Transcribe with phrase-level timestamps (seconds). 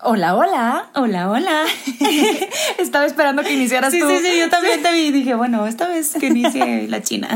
[0.00, 0.90] Hola, hola.
[0.94, 1.64] Hola, hola.
[2.78, 4.08] Estaba esperando que iniciaras Sí, tú.
[4.08, 7.28] sí, sí, yo también te vi y dije, bueno, esta vez que inicie la China.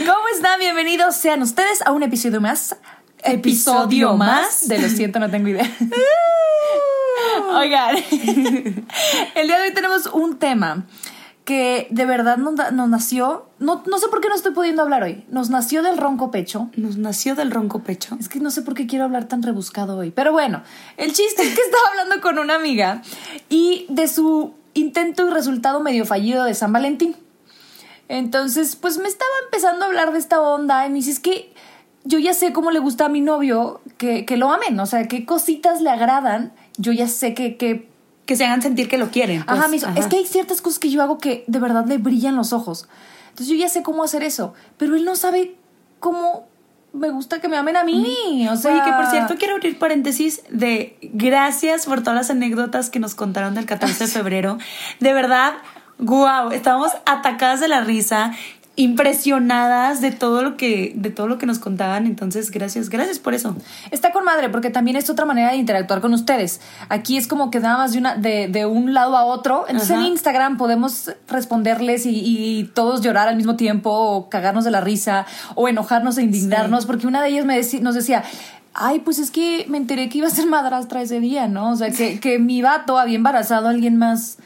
[0.00, 0.58] ¿Cómo están?
[0.58, 2.76] Bienvenidos sean ustedes a un episodio más.
[3.22, 4.66] Episodio más.
[4.68, 5.70] de Lo siento, no tengo idea.
[7.54, 7.96] Oigan,
[9.34, 10.84] el día de hoy tenemos un tema
[11.48, 12.56] que de verdad nos,
[12.90, 13.46] nació.
[13.58, 15.24] No, no sé por qué no estoy pudiendo hablar hoy.
[15.30, 16.68] Nos nació del ronco pecho.
[16.76, 18.18] Nos nació del ronco pecho.
[18.20, 20.10] Es que no sé por qué quiero hablar tan rebuscado hoy.
[20.10, 20.62] Pero bueno,
[20.98, 23.00] el chiste es que estaba hablando con una amiga
[23.48, 27.16] y de su intento y resultado medio fallido de San Valentín.
[28.08, 31.54] Entonces, pues me estaba empezando a hablar de esta onda y me dice, es que
[32.04, 35.08] yo ya sé cómo le gusta a mi novio que, que lo amen, o sea,
[35.08, 36.52] qué cositas le agradan.
[36.76, 37.87] Yo ya sé que, que
[38.28, 39.42] Que se hagan sentir que lo quieren.
[39.42, 39.58] pues.
[39.58, 39.98] Ajá, hizo, Ajá.
[39.98, 42.86] es que hay ciertas cosas que yo hago que de verdad le brillan los ojos.
[43.30, 45.56] Entonces yo ya sé cómo hacer eso, pero él no sabe
[45.98, 46.46] cómo
[46.92, 48.46] me gusta que me amen a mí.
[48.50, 52.90] O sea, Oye, que por cierto quiero abrir paréntesis de gracias por todas las anécdotas
[52.90, 54.58] que nos contaron del 14 de febrero.
[55.00, 55.54] De verdad,
[55.98, 58.32] wow, estábamos atacadas de la risa,
[58.78, 63.34] impresionadas de todo lo que de todo lo que nos contaban, entonces gracias, gracias por
[63.34, 63.56] eso.
[63.90, 66.60] está con madre porque también es otra manera de interactuar con ustedes.
[66.88, 69.64] Aquí es como que nada más de, una, de, de un lado a otro.
[69.68, 70.00] Entonces Ajá.
[70.00, 74.80] en Instagram podemos responderles y, y todos llorar al mismo tiempo o cagarnos de la
[74.80, 78.22] risa o enojarnos e indignarnos porque una de ellas me deci- nos decía...
[78.80, 81.70] Ay, pues es que me enteré que iba a ser madrastra ese día, ¿no?
[81.72, 84.38] O sea, que, que mi vato había embarazado a alguien más.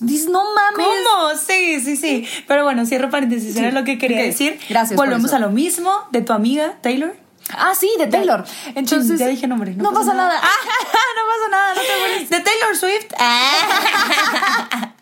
[0.00, 0.86] Dices, no mames.
[0.86, 1.30] ¿Cómo?
[1.36, 2.26] Sí, sí, sí.
[2.46, 3.74] Pero bueno, cierro paréntesis, era Sí.
[3.74, 4.58] lo que quería decir.
[4.68, 7.16] Gracias Volvemos a lo mismo de tu amiga Taylor.
[7.50, 8.44] Ah, sí, de Taylor.
[8.74, 9.18] Entonces.
[9.18, 10.34] ya dije nombre, No, pasa nada.
[10.40, 12.30] no pasa nada, no te mueres.
[12.30, 13.12] De Taylor Swift.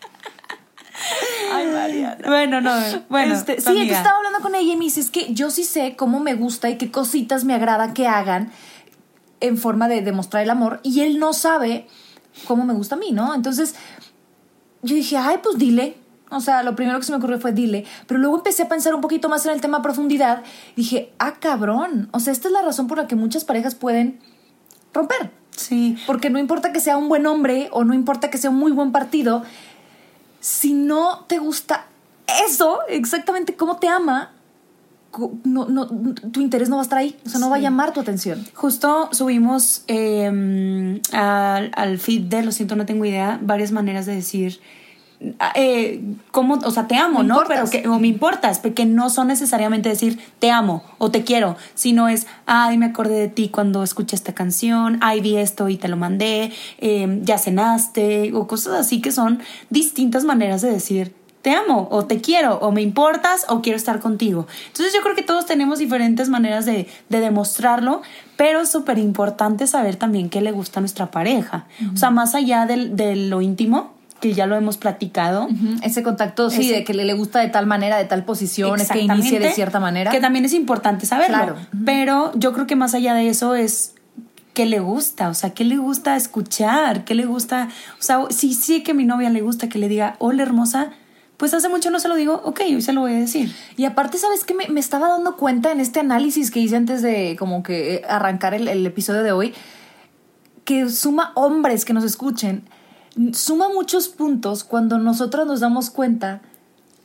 [1.53, 2.17] Ay, Mariana.
[2.25, 2.73] Bueno, no.
[3.09, 3.97] Bueno, Este, sí, amiga.
[3.97, 6.69] estaba hablando con ella y me dice, es que yo sí sé cómo me gusta
[6.69, 8.51] y qué cositas me agrada que hagan
[9.39, 11.87] en forma de demostrar el amor y él no sabe
[12.45, 13.35] cómo me gusta a mí, ¿no?
[13.35, 13.75] Entonces
[14.87, 15.97] yo dije, ay, pues dile.
[16.29, 18.93] O sea, lo primero que se me ocurrió fue dile, pero luego empecé a pensar
[18.93, 20.43] un poquito más en el tema a profundidad.
[20.75, 22.09] Dije, ah, cabrón.
[22.11, 24.19] O sea, esta es la razón por la que muchas parejas pueden
[24.93, 25.31] romper.
[25.51, 25.97] Sí.
[26.05, 28.71] Porque no importa que sea un buen hombre o no importa que sea un muy
[28.71, 29.43] buen partido,
[30.39, 31.87] si no te gusta
[32.45, 34.31] eso, exactamente cómo te ama,
[35.43, 35.87] no, no,
[36.31, 37.15] tu interés no va a estar ahí.
[37.25, 38.45] O sea, no va a llamar tu atención.
[38.53, 44.15] Justo subimos eh, al, al feed de Lo siento, no tengo idea, varias maneras de
[44.15, 44.59] decir.
[45.55, 47.35] Eh, cómo, o sea, te amo, Me ¿no?
[47.37, 47.69] importas.
[47.71, 51.57] Pero que, o me importas, porque no son necesariamente decir te amo o te quiero,
[51.73, 55.77] sino es, ay, me acordé de ti cuando escuché esta canción, ay, vi esto y
[55.77, 59.39] te lo mandé, eh, ya cenaste, o cosas así que son
[59.71, 63.99] distintas maneras de decir te amo o te quiero o me importas o quiero estar
[63.99, 64.47] contigo.
[64.67, 68.01] Entonces yo creo que todos tenemos diferentes maneras de, de demostrarlo,
[68.35, 71.65] pero es súper importante saber también qué le gusta a nuestra pareja.
[71.93, 75.47] O sea, más allá del- de lo íntimo, que ya lo hemos platicado.
[75.83, 78.81] Ese contacto, sí, Ese- de que le, le gusta de tal manera, de tal posición,
[78.81, 80.09] es que inicie de cierta manera.
[80.11, 81.35] Que también es importante saberlo.
[81.37, 81.55] Claro.
[81.85, 83.93] Pero yo creo que más allá de eso es
[84.55, 88.55] qué le gusta, o sea, qué le gusta escuchar, qué le gusta, o sea, si
[88.55, 90.89] sí que a mi novia le gusta que le diga, hola hermosa,
[91.37, 93.55] pues hace mucho no se lo digo, ok, hoy se lo voy a decir.
[93.77, 94.53] Y aparte, ¿sabes qué?
[94.53, 98.53] Me, me estaba dando cuenta en este análisis que hice antes de como que arrancar
[98.53, 99.53] el, el episodio de hoy,
[100.65, 102.67] que suma hombres que nos escuchen,
[103.33, 106.41] suma muchos puntos cuando nosotros nos damos cuenta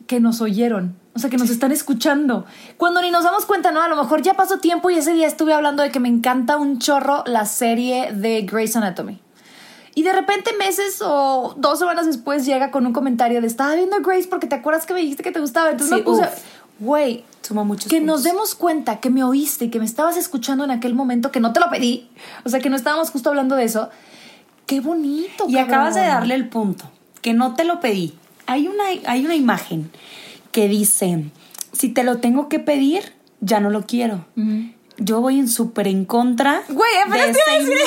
[0.07, 0.97] que nos oyeron.
[1.15, 2.47] O sea, que nos están escuchando.
[2.79, 3.83] Cuando ni nos damos cuenta, ¿no?
[3.83, 6.57] A lo mejor ya pasó tiempo y ese día estuve hablando de que me encanta
[6.57, 9.21] un chorro la serie de Grey's Anatomy.
[9.95, 14.01] Y de repente meses o dos semanas después llega con un comentario de estaba viendo
[14.01, 15.71] Grace porque te acuerdas que me dijiste que te gustaba.
[15.71, 16.29] Entonces Sí, me puse,
[16.79, 20.65] güey, Suma muchos que nos demos cuenta que me oíste y que me estabas escuchando
[20.65, 22.09] en aquel momento que no te lo pedí.
[22.45, 23.91] O sea, que no estábamos justo hablando de eso.
[24.67, 25.45] Qué bonito.
[25.49, 26.91] Y acabas de darle el punto,
[27.21, 28.15] que no te lo pedí.
[28.47, 29.91] Hay una, hay una imagen
[30.53, 31.31] que dice,
[31.73, 34.25] si te lo tengo que pedir, ya no lo quiero.
[35.05, 37.81] Yo voy en súper en contra Güey, apenas de te iba a esa decir-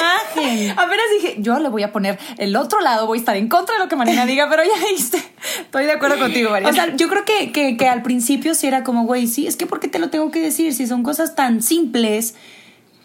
[0.56, 0.72] imagen.
[0.80, 3.76] Apenas dije, yo le voy a poner el otro lado, voy a estar en contra
[3.76, 5.18] de lo que Marina diga, pero ya viste.
[5.62, 6.72] Estoy de acuerdo contigo, Mariana.
[6.72, 9.56] O sea, yo creo que, que, que al principio sí era como, güey, sí, es
[9.56, 10.74] que ¿por qué te lo tengo que decir?
[10.74, 12.36] Si son cosas tan simples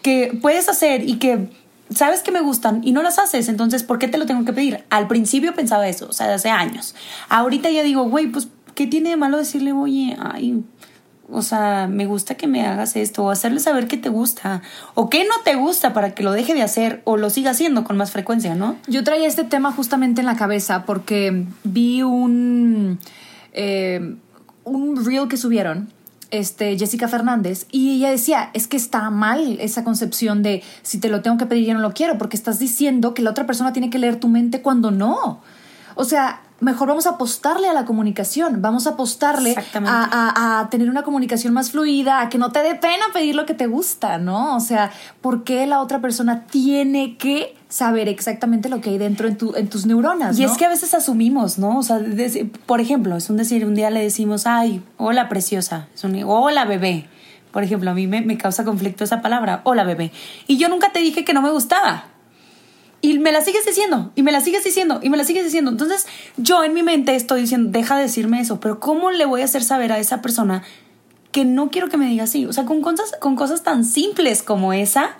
[0.01, 1.49] que puedes hacer y que
[1.93, 4.53] sabes que me gustan y no las haces, entonces ¿por qué te lo tengo que
[4.53, 4.83] pedir?
[4.89, 6.95] Al principio pensaba eso, o sea, hace años.
[7.29, 10.63] Ahorita ya digo, güey, pues ¿qué tiene de malo decirle, oye, ay,
[11.31, 14.61] o sea, me gusta que me hagas esto, o hacerle saber que te gusta,
[14.93, 17.83] o que no te gusta para que lo deje de hacer o lo siga haciendo
[17.83, 18.75] con más frecuencia, ¿no?
[18.87, 22.99] Yo traía este tema justamente en la cabeza porque vi un,
[23.53, 24.15] eh,
[24.63, 25.89] un reel que subieron,
[26.31, 31.09] este, Jessica Fernández, y ella decía, es que está mal esa concepción de si te
[31.09, 33.73] lo tengo que pedir, yo no lo quiero, porque estás diciendo que la otra persona
[33.73, 35.41] tiene que leer tu mente cuando no.
[35.95, 39.55] O sea, mejor vamos a apostarle a la comunicación, vamos a apostarle
[39.89, 43.35] a, a- a tener una comunicación más fluida, a que no te dé pena pedir
[43.35, 44.55] lo que te gusta, ¿no?
[44.55, 44.91] O sea,
[45.21, 49.55] ¿por qué la otra persona tiene que saber exactamente lo que hay dentro en, tu,
[49.55, 50.37] en tus neuronas?
[50.37, 50.51] Y ¿no?
[50.51, 51.79] es que a veces asumimos, ¿no?
[51.79, 51.99] O sea,
[52.67, 56.65] por ejemplo, es un decir, un día le decimos, ay, hola preciosa, es un, hola
[56.65, 57.07] bebé.
[57.51, 60.11] Por ejemplo, a mí me, me causa conflicto esa palabra, hola bebé.
[60.47, 62.05] Y yo nunca te dije que no me gustaba.
[63.01, 65.71] Y me la sigues diciendo, y me la sigues diciendo, y me la sigues diciendo.
[65.71, 66.05] Entonces,
[66.37, 69.45] yo en mi mente estoy diciendo, deja de decirme eso, pero ¿cómo le voy a
[69.45, 70.63] hacer saber a esa persona
[71.31, 72.45] que no quiero que me diga así?
[72.45, 75.15] O sea, con cosas, con cosas tan simples como esa,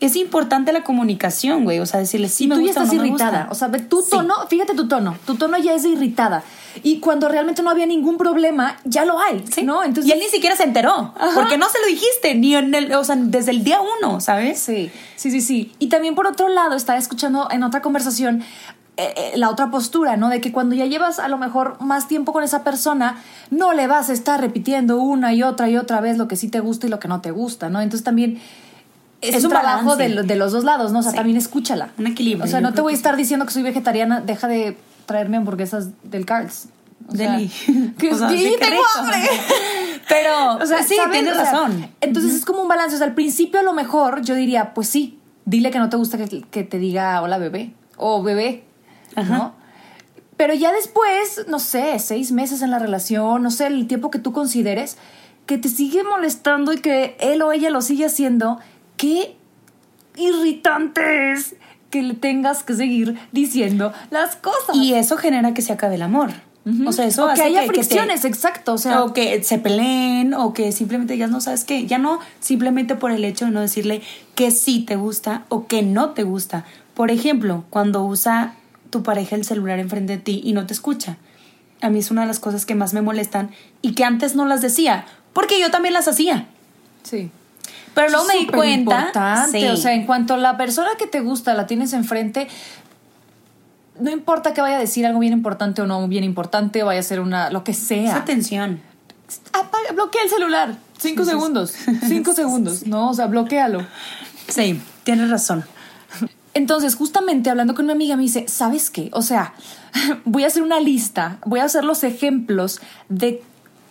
[0.00, 1.80] es importante la comunicación, güey.
[1.80, 3.48] O sea, decirle, sí, y me tú ya gusta o estás no irritada.
[3.50, 4.10] O sea, tu Sí.
[4.10, 5.16] tono, fíjate tu tono.
[5.26, 6.44] Tu tono ya es irritada.
[6.82, 9.62] Y cuando realmente no había ningún problema, ya lo hay, Sí.
[9.62, 9.82] ¿no?
[9.84, 11.12] Entonces, y él ni siquiera se enteró.
[11.18, 11.30] Ajá.
[11.34, 14.58] Porque no se lo dijiste, ni en el, o sea, desde el día uno, ¿sabes?
[14.60, 15.72] Sí, sí, sí, sí.
[15.78, 18.42] Y también por otro lado, estaba escuchando en otra conversación
[18.98, 20.30] eh, eh, la otra postura, ¿no?
[20.30, 23.86] De que cuando ya llevas a lo mejor más tiempo con esa persona, no le
[23.86, 26.86] vas a estar repitiendo una y otra y otra vez lo que sí te gusta
[26.86, 27.82] y lo que no te gusta, ¿no?
[27.82, 28.40] Entonces también
[29.20, 31.00] es, Es un trabajo de, de los dos lados, ¿no?
[31.00, 31.16] O sea, Sí.
[31.18, 31.90] también escúchala.
[31.98, 34.78] Un equilibrio, O sea, no te voy a estar diciendo que soy vegetariana, deja de
[35.06, 36.68] traerme hamburguesas del Carl's.
[37.08, 37.48] O sea, Deli.
[37.98, 38.88] que O sea, sí, sí, qué tengo rico.
[38.98, 39.18] hambre.
[40.08, 41.12] Pero, O sea, sí, ¿sabes?
[41.12, 41.88] tienes razón.
[42.00, 42.94] entonces es como un balance.
[42.94, 45.96] O sea, al principio a lo mejor yo diría, pues sí, dile que no te
[45.96, 48.64] gusta que, que te diga hola bebé o bebé,
[49.14, 49.36] Ajá.
[49.38, 49.54] ¿no?
[50.36, 54.18] Pero ya después, no sé, seis meses en la relación, no sé, el tiempo que
[54.18, 54.98] tú consideres,
[55.46, 58.58] que te sigue molestando y que él o ella lo sigue haciendo,
[58.98, 59.36] qué
[60.16, 61.55] irritante es
[61.90, 64.74] que le tengas que seguir diciendo las cosas.
[64.74, 66.30] Y eso genera que se acabe el amor.
[66.84, 68.72] O sea, eso o que hace haya que, te- fricciones, exacto.
[68.72, 71.86] O sea, o que se peleen, o que simplemente digas, no, ¿sabes qué?
[71.86, 74.02] Ya no simplemente por el hecho de no decirle
[74.34, 76.64] que sí te gusta o que no te gusta.
[76.94, 78.54] Por ejemplo, cuando usa
[78.90, 81.18] tu pareja el celular enfrente de ti y no te escucha.
[81.82, 83.50] A mí es una de las cosas que más me molestan
[83.80, 85.04] y que antes no las decía,
[85.34, 86.46] porque yo también las hacía.
[87.04, 87.30] sí.
[87.96, 89.00] Pero luego me di cuenta.
[89.00, 89.60] importante.
[89.60, 89.66] Sí.
[89.66, 92.46] O sea, en cuanto a la persona que te gusta la tienes enfrente,
[93.98, 97.02] no importa que vaya a decir algo bien importante o no bien importante, vaya a
[97.02, 98.16] ser una, lo que sea.
[98.16, 98.80] atención.
[99.52, 100.76] Apaga, bloquea el celular.
[100.98, 101.40] Cinco Sí, sí, sí.
[101.40, 101.74] segundos.
[102.06, 102.86] Cinco segundos.
[102.86, 103.84] No, o sea, bloquealo.
[104.48, 105.64] Sí, tienes razón.
[106.54, 109.08] Entonces, justamente hablando con una amiga, me dice, ¿sabes qué?
[109.12, 109.54] O sea,
[110.24, 113.42] voy a hacer una lista, voy a hacer los ejemplos de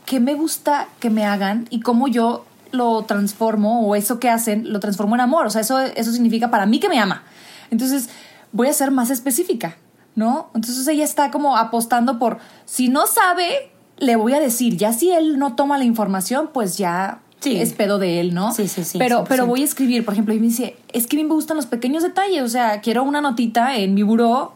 [0.06, 2.46] qué me gusta que me hagan y cómo yo
[2.76, 5.46] lo transformo o eso que hacen lo transformo en amor.
[5.48, 7.24] O sea, eso, eso significa para mí que me ama.
[7.72, 8.10] Entonces,
[8.52, 9.78] voy a ser más específica,
[10.16, 10.50] ¿no?
[10.54, 15.12] Entonces ella está como apostando por, si no sabe, le voy a decir, ya si
[15.12, 17.58] él no toma la información, pues ya Sí.
[17.58, 18.52] es pedo de él, ¿no?
[18.54, 19.28] Sí, sí, sí, Pero, 100%.
[19.28, 21.58] pero voy a escribir, por ejemplo, y me dice, es que a mí me gustan
[21.58, 24.54] los pequeños detalles, o sea, quiero una notita en mi buró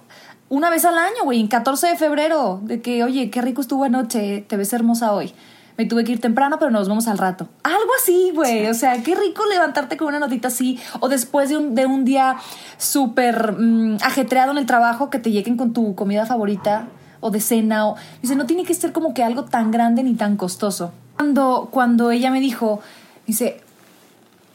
[0.48, 3.84] una vez al año, güey, en 14 de febrero, de que, oye, qué rico estuvo
[3.84, 5.32] anoche, te ves hermosa hoy.
[5.80, 7.48] Me tuve que ir temprano, pero nos vemos al rato.
[7.64, 8.68] Algo así, güey.
[8.68, 10.78] O sea, qué rico levantarte con una notita así.
[11.00, 12.36] O después de un, de un día
[12.78, 16.90] súper mm, ajetreado en el trabajo, que te lleguen con tu comida favorita
[17.22, 17.88] o de cena.
[17.88, 20.92] O, dice, no tiene que ser como que algo tan grande ni tan costoso.
[21.16, 22.82] Cuando, cuando ella me dijo,
[23.26, 23.62] dice,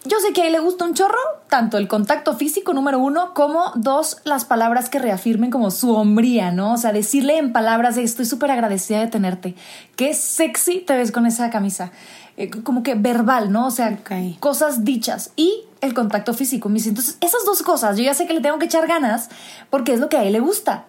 [0.05, 1.19] yo sé que a él le gusta un chorro,
[1.49, 6.51] tanto el contacto físico número uno, como dos, las palabras que reafirmen como su hombría,
[6.51, 6.75] ¿no?
[6.75, 9.55] O sea, decirle en palabras de estoy súper agradecida de tenerte.
[9.97, 11.91] Qué sexy te ves con esa camisa.
[12.37, 13.67] Eh, como que verbal, ¿no?
[13.67, 13.99] O sea,
[14.41, 15.31] cosas dichas.
[15.37, 16.69] Y el contacto físico.
[16.69, 19.29] Entonces, esas dos cosas, yo ya sé que le tengo que echar ganas
[19.71, 20.85] porque es lo que a él le gusta.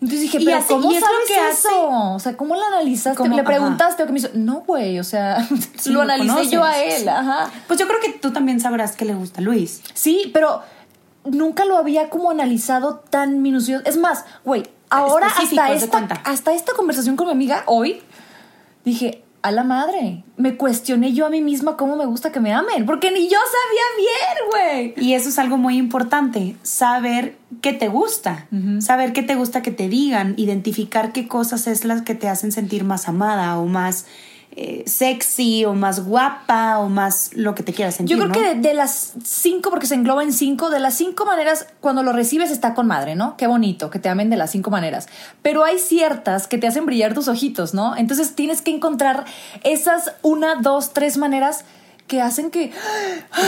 [0.00, 1.88] Entonces dije, pero así- ¿cómo y es lo sabes que hace- eso?
[2.14, 3.16] O sea, ¿cómo lo analizaste?
[3.16, 3.50] Como- ¿Le ajá.
[3.50, 4.28] preguntaste o que me hizo?
[4.34, 5.38] No, güey, o sea,
[5.78, 6.50] Sí, lo analicé conoces.
[6.52, 7.50] yo a él, ajá.
[7.66, 9.82] Pues yo creo que tú también sabrás que le gusta a Luis.
[9.94, 10.62] Sí, pero
[11.24, 13.84] nunca lo había como analizado tan minucioso.
[13.86, 18.00] Es más, güey, ahora hasta esta, hasta esta conversación con mi amiga hoy,
[18.84, 20.24] dije, a la madre.
[20.36, 23.38] Me cuestioné yo a mí misma cómo me gusta que me amen, porque ni yo
[23.38, 25.06] sabía bien, güey.
[25.06, 28.46] Y eso es algo muy importante, saber qué te gusta,
[28.80, 32.52] saber qué te gusta que te digan, identificar qué cosas es las que te hacen
[32.52, 34.06] sentir más amada o más
[34.60, 38.16] eh, sexy o más guapa o más lo que te quieras sentir.
[38.16, 38.34] Yo creo ¿no?
[38.34, 42.02] que de, de las cinco, porque se engloba en cinco, de las cinco maneras, cuando
[42.02, 43.36] lo recibes está con madre, ¿no?
[43.36, 45.06] Qué bonito que te amen de las cinco maneras.
[45.42, 47.96] Pero hay ciertas que te hacen brillar tus ojitos, ¿no?
[47.96, 49.24] Entonces tienes que encontrar
[49.62, 51.64] esas una, dos, tres maneras
[52.08, 52.72] que hacen que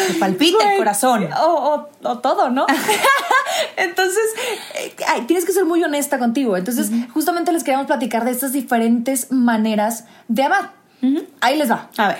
[0.08, 1.28] te palpite el corazón.
[1.42, 2.66] O, o- o todo, ¿no?
[3.76, 4.22] Entonces,
[4.78, 6.56] eh, ay, tienes que ser muy honesta contigo.
[6.56, 10.79] Entonces, justamente les queríamos platicar de estas diferentes maneras de amar.
[11.40, 11.88] Ahí les va.
[11.96, 12.18] A ver.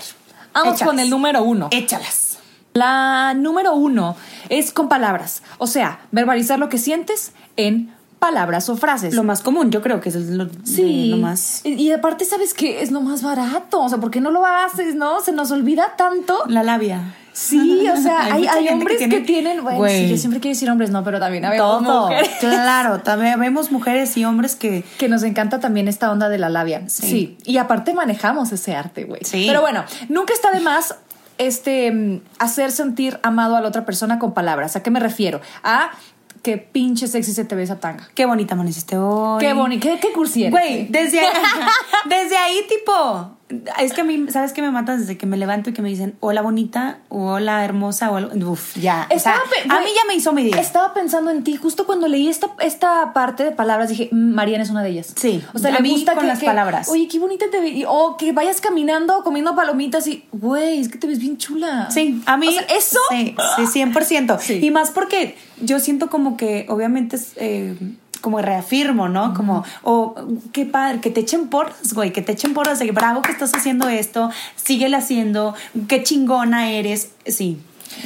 [0.52, 0.88] Vamos échalas.
[0.88, 1.68] con el número uno.
[1.70, 2.38] Échalas.
[2.72, 4.16] La número uno
[4.49, 5.42] es con palabras.
[5.58, 9.14] O sea, verbalizar lo que sientes en palabras o frases.
[9.14, 11.08] Lo más común, yo creo que es lo, Sí.
[11.10, 11.62] lo más...
[11.64, 12.82] Y, y aparte, ¿sabes qué?
[12.82, 13.80] Es lo más barato.
[13.80, 15.20] O sea, ¿por qué no lo haces, no?
[15.20, 16.38] Se nos olvida tanto.
[16.46, 17.14] La labia.
[17.32, 19.62] Sí, o sea, hay, hay hombres que, tiene- tienen.
[19.62, 22.02] Bueno, sí, yo siempre quiero decir hombres, no, pero también habemos Todo.
[22.08, 22.30] mujeres.
[22.40, 24.84] Claro, también vemos mujeres y hombres que...
[24.99, 26.88] Que nos encanta también esta onda de la labia.
[26.88, 27.06] Sí.
[27.08, 27.38] Sí.
[27.44, 29.20] Y aparte manejamos ese arte, güey.
[29.25, 29.44] Sí.
[29.46, 30.96] Pero bueno, nunca está de más
[31.38, 34.76] este hacer sentir amado a la otra persona con palabras.
[34.76, 35.40] ¿A qué me refiero?
[35.62, 35.90] A
[36.42, 38.08] que pinche sexy se te ve esa tanga.
[38.14, 39.40] Qué bonita amaneciste hoy.
[39.40, 41.20] Qué bonito, qué, qué cursi eres, Güey, desde,
[42.06, 43.37] desde ahí, tipo,
[43.80, 44.97] es que a mí, ¿sabes qué me mata?
[44.97, 48.50] Desde que me levanto y que me dicen, hola bonita, o hola hermosa, o algo.
[48.52, 49.07] Uf, ya.
[49.14, 50.57] o sea, Estaba a mí ya me hizo mi día.
[50.61, 54.62] Estaba pensando en ti justo cuando leí esta, esta parte de palabras dije "Mm, Mariana
[54.64, 55.12] es una de ellas.
[55.16, 56.88] Sí, o sea, a le mí gusta con que- las que, palabras.
[56.88, 57.85] Oye, qué bonita te ves.
[57.88, 61.88] O que vayas caminando comiendo palomitas y, güey, es que te ves bien chula.
[61.90, 62.49] Sí, a mí.
[62.49, 62.99] O sea, eso.
[63.11, 64.38] Sí, sí, 100%.
[64.40, 64.61] Sí.
[64.62, 67.33] Y más porque yo siento como que, obviamente, es.
[67.37, 67.75] eh,
[68.20, 69.34] como reafirmo, ¿no?
[69.34, 70.14] Como, o
[70.52, 73.32] qué padre, que te echen porras, güey, que te echen porras de que bravo que
[73.32, 75.54] estás haciendo esto, síguele haciendo,
[75.88, 77.12] qué chingona eres.
[77.26, 77.60] Sí.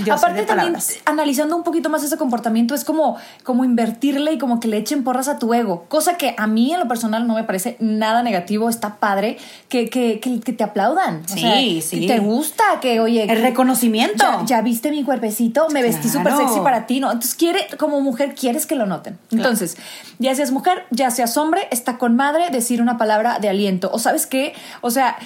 [0.05, 0.95] Yo Aparte también palabras.
[1.05, 5.05] analizando un poquito más ese comportamiento es como, como invertirle y como que le echen
[5.05, 8.23] porras a tu ego, cosa que a mí en lo personal no me parece nada
[8.23, 9.37] negativo, está padre
[9.69, 12.01] que, que, que, que te aplaudan, o Sí, sea, sí.
[12.01, 14.25] que te gusta, que oye, El reconocimiento.
[14.25, 17.09] ya, ya viste mi cuerpecito, me vestí súper sexy para ti, ¿no?
[17.13, 19.19] Entonces quiere, como mujer quieres que lo noten.
[19.31, 19.77] Entonces,
[20.19, 23.99] ya seas mujer, ya seas hombre, está con madre decir una palabra de aliento, o
[23.99, 25.17] sabes qué, o sea,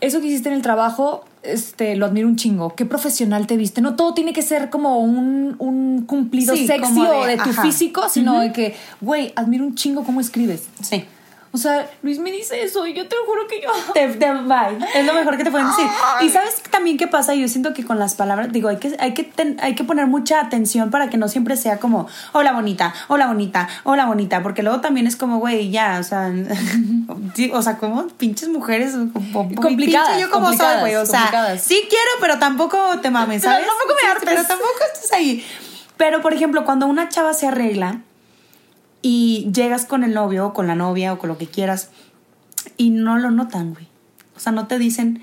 [0.00, 2.74] eso que hiciste en el trabajo, este, lo admiro un chingo.
[2.74, 3.80] Qué profesional te viste.
[3.80, 7.50] No todo tiene que ser como un, un cumplido Sí, sexy de- o de tu
[7.50, 7.62] ajá.
[7.62, 10.64] físico, sino de que, güey, admiro un chingo cómo escribes.
[10.82, 11.04] Sí.
[11.56, 13.70] O sea, Luis me dice eso y yo te juro que yo...
[13.94, 14.76] Te, te- bye.
[14.94, 15.86] Es lo mejor que te pueden decir.
[16.20, 19.14] Y sabes también qué pasa, yo siento que con las palabras, digo, hay que, hay
[19.14, 22.92] que, ten- hay que poner mucha atención para que no siempre sea como, hola bonita,
[23.08, 26.30] hola bonita, hola bonita, porque luego también es como, güey, ya, o sea,
[27.54, 28.94] o sea, como pinches mujeres
[29.32, 33.66] Complicadas, yo como soy, güey, o sea, sí quiero, pero tampoco te mames, Pero ¿sabes?
[33.66, 34.28] tampoco me hartes.
[34.28, 35.46] Pero tampoco estés ahí.
[35.96, 38.00] Pero, por ejemplo, cuando una chava se arregla
[39.02, 41.90] y llegas con el novio o con la novia o con lo que quieras
[42.76, 43.86] y no lo notan, güey.
[44.36, 45.22] O sea, no te dicen,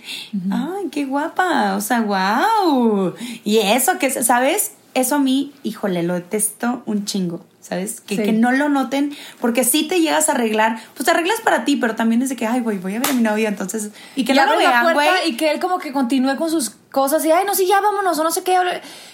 [0.50, 3.14] ay, qué guapa, o sea, wow.
[3.44, 4.72] Y eso que, ¿sabes?
[4.96, 8.02] Eso a mí, híjole, lo detesto un chingo, ¿sabes?
[8.02, 8.24] Que, Sí.
[8.24, 11.78] que no lo noten, porque si te llegas a arreglar, pues te arreglas para ti,
[11.78, 14.26] pero también es de que, ay, güey, voy a ver a mi novia, entonces, y
[14.26, 15.08] que Y no lo vean, güey.
[15.30, 18.20] y que él como que continúe con sus cosas y, ay, no, sí, ya vámonos
[18.20, 18.56] o no sé qué.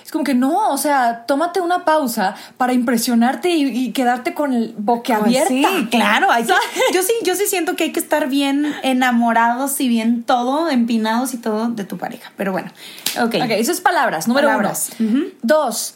[0.03, 4.51] Es como que no, o sea, tómate una pausa para impresionarte y, y quedarte con
[4.53, 5.48] el boquiabierta.
[5.50, 6.32] Pues Sí, claro.
[6.32, 6.53] hay que-
[6.94, 11.34] yo sí, yo sí siento que hay que estar bien enamorados y bien todo, empinados
[11.34, 12.32] y todo de tu pareja.
[12.36, 12.72] Pero bueno,
[13.22, 13.36] ok.
[13.44, 14.89] Ok, eso es palabras, número Palabras.
[15.00, 15.25] uno.
[15.44, 15.96] Dos,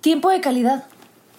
[0.00, 0.84] tiempo de calidad.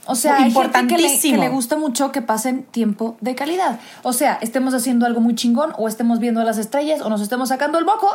[0.05, 3.79] O sea, hay gente que le, que le gusta mucho que pasen tiempo de calidad.
[4.01, 7.49] O sea, estemos haciendo algo muy chingón o estemos viendo las estrellas o nos estemos
[7.49, 8.09] sacando el moco.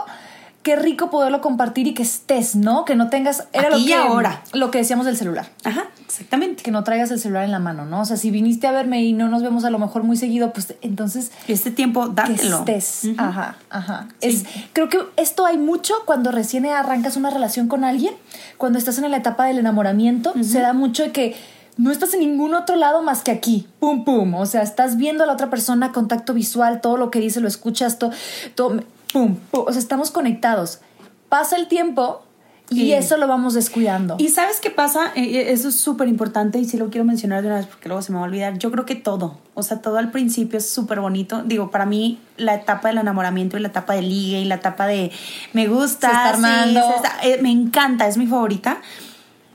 [0.63, 2.85] Qué rico poderlo compartir y que estés, ¿no?
[2.85, 3.47] Que no tengas...
[3.53, 4.43] Era Aquí lo y que, ahora.
[4.53, 5.49] Lo que decíamos del celular.
[5.65, 6.63] Ajá, exactamente.
[6.65, 8.01] Que no traigas el celular en la mano, ¿no?
[8.01, 10.53] O sea, si viniste a verme y no nos vemos a lo mejor muy seguido,
[10.53, 12.59] pues entonces Este tiempo, que dátelo.
[12.59, 13.05] estés.
[13.05, 13.15] Ujú.
[13.19, 14.09] Ajá, ajá.
[14.21, 14.29] Sí.
[14.29, 18.15] Es, creo que esto hay mucho cuando recién arrancas una relación con alguien,
[18.59, 21.37] cuando estás en la etapa del enamoramiento, se da mucho de que
[21.79, 23.67] no estás en ningún otro lado más que aquí.
[23.81, 24.35] Pum, pum.
[24.35, 27.49] O sea, estás viendo a la otra persona, contacto visual, todo lo que dice, lo
[27.49, 28.11] escuchas, todo,
[28.55, 28.81] todo
[29.13, 29.65] pum, pum.
[29.67, 30.81] O sea, estamos conectados.
[31.29, 32.23] Pasa el tiempo
[32.71, 32.93] y Sí.
[32.93, 34.17] eso lo vamos descuidando.
[34.19, 37.41] Y sabes qué pasa, Eh, eh, eso es súper importante y sí lo quiero mencionar
[37.41, 38.59] de una vez porque luego se me va a olvidar.
[38.59, 41.43] Yo creo que todo, o sea, todo al principio es súper bonito.
[41.45, 44.87] Digo, para mí la etapa del enamoramiento y la etapa de ligue y la etapa
[44.87, 45.11] de
[45.55, 46.81] me gusta, Se está sí, armando.
[46.91, 48.79] se está- eh, me encanta, es mi favorita.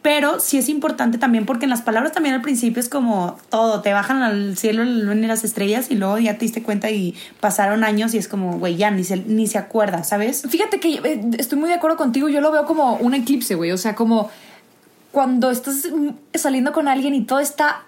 [0.04, 3.82] Pero sí es importante también porque en las palabras también al principio es como todo,
[3.82, 7.86] te bajan al cielo y las estrellas y luego ya te diste cuenta y pasaron
[7.86, 10.44] años y es como, güey, ya ni se, ni se acuerda, ¿sabes?
[10.48, 13.72] Fíjate que eh, estoy muy de acuerdo contigo, yo lo veo como un eclipse, güey,
[13.72, 14.30] o sea, como
[15.14, 15.88] cuando estás
[16.34, 17.84] saliendo con alguien y todo está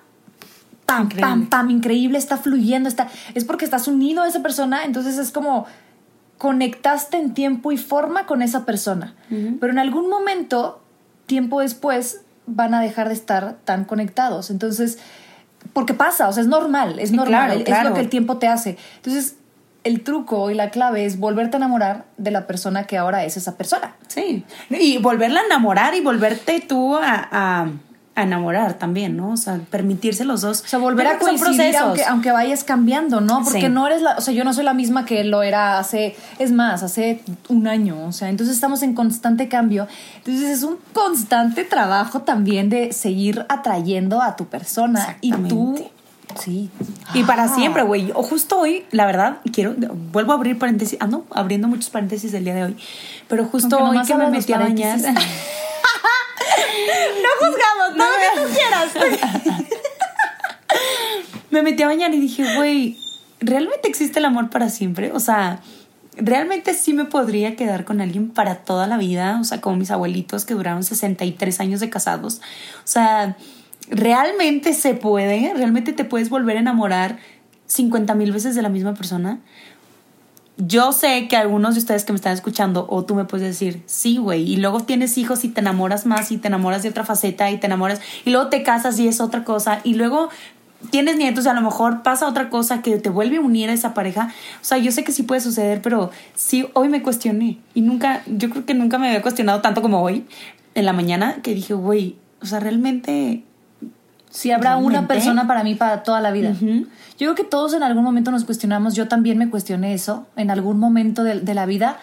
[0.85, 5.17] pam, pam, pam, increíble, está fluyendo, está, es porque estás unido a esa persona, entonces
[5.17, 5.65] es como
[6.37, 9.15] conectaste en tiempo y forma con esa persona.
[9.29, 10.81] Pero en algún momento,
[11.25, 14.49] tiempo después, van a dejar de estar tan conectados.
[14.49, 14.99] Entonces,
[15.73, 18.77] porque pasa, o sea, es normal, es normal, es lo que el tiempo te hace.
[18.97, 19.35] Entonces,
[19.83, 23.37] el truco y la clave es volverte a enamorar de la persona que ahora es
[23.37, 23.95] esa persona.
[24.07, 27.69] Sí, y volverla a enamorar y volverte tú a a
[28.23, 29.31] enamorar también, ¿no?
[29.31, 30.61] O sea, permitirse los dos.
[30.61, 33.43] O sea, volver a coincidir aunque, aunque vayas cambiando, ¿no?
[33.43, 36.15] Porque no eres la, o sea, yo no soy la misma que lo era hace,
[36.39, 39.87] es más, hace un año, o sea, entonces estamos en constante cambio.
[40.17, 45.75] Entonces es un constante trabajo también de seguir atrayendo a tu persona y tú
[46.39, 46.69] Sí.
[47.13, 47.55] Y para ah.
[47.55, 48.11] siempre, güey.
[48.13, 49.73] O justo hoy, la verdad, quiero,
[50.11, 52.77] vuelvo a abrir paréntesis, ah, no, abriendo muchos paréntesis el día de hoy,
[53.29, 54.99] pero justo hoy que me metí a bañar.
[57.23, 58.91] no juzgamos, no, lo que tú quieras.
[61.51, 62.97] me metí a bañar y dije, güey,
[63.39, 65.11] ¿realmente existe el amor para siempre?
[65.11, 65.61] O sea,
[66.17, 69.91] realmente sí me podría quedar con alguien para toda la vida, o sea, como mis
[69.91, 72.41] abuelitos que duraron 63 años de casados.
[72.83, 73.37] O sea,
[73.89, 77.17] realmente se puede, realmente te puedes volver a enamorar
[77.67, 79.39] 50 mil veces de la misma persona
[80.57, 83.83] yo sé que algunos de ustedes que me están escuchando, o tú me puedes decir,
[83.87, 87.03] sí, güey, y luego tienes hijos y te enamoras más y te enamoras de otra
[87.03, 90.29] faceta y te enamoras, y luego te casas y es otra cosa, y luego
[90.91, 93.73] tienes nietos y a lo mejor pasa otra cosa que te vuelve a unir a
[93.73, 94.33] esa pareja.
[94.61, 98.23] O sea, yo sé que sí puede suceder, pero sí, hoy me cuestioné y nunca,
[98.27, 100.25] yo creo que nunca me había cuestionado tanto como hoy,
[100.75, 103.43] en la mañana, que dije, güey, o sea, realmente
[104.35, 106.53] si habrá una persona para mí para toda la vida.
[106.59, 106.85] Yo
[107.17, 110.77] creo que todos en algún momento nos cuestionamos, yo también me cuestioné eso en algún
[110.77, 111.99] momento de, la vida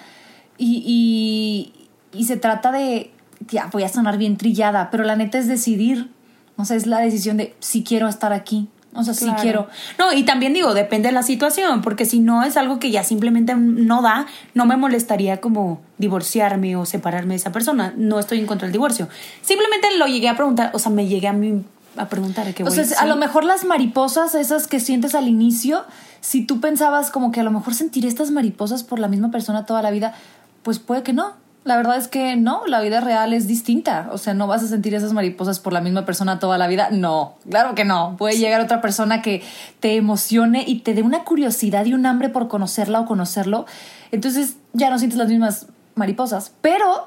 [0.56, 1.74] y,
[2.14, 3.10] y, se trata de,
[3.48, 6.11] ya voy a sonar bien trillada, pero la neta es decidir,
[6.57, 8.68] o sea, es la decisión de si quiero estar aquí.
[8.94, 9.68] O sea, si quiero.
[9.98, 13.04] No, y también digo, depende de la situación, porque si no es algo que ya
[13.04, 17.94] simplemente no da, no me molestaría como divorciarme o separarme de esa persona.
[17.96, 19.09] No estoy en contra del divorcio.
[19.40, 21.64] Simplemente lo llegué a preguntar, o sea, me llegué a mí
[21.96, 25.85] a preguntar qué O sea, a lo mejor las mariposas, esas que sientes al inicio,
[26.20, 29.66] si tú pensabas como que a lo mejor sentir estas mariposas por la misma persona
[29.66, 30.14] toda la vida,
[30.62, 31.33] pues puede que no.
[31.64, 34.09] La verdad es que no, la vida real es distinta.
[34.12, 36.90] O sea, no vas a sentir esas mariposas por la misma persona toda la vida.
[36.90, 38.16] No, claro que no.
[38.18, 39.42] Puede llegar otra persona que
[39.78, 43.66] te emocione y te dé una curiosidad y un hambre por conocerla o conocerlo.
[44.11, 46.52] Entonces ya no sientes las mismas mariposas.
[46.62, 47.07] Pero,